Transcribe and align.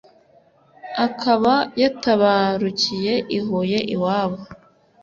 akaba 1.05 1.53
yatabarukiye 1.81 3.13
i 3.37 3.39
Huye 3.45 3.79
iwabo 3.95 4.39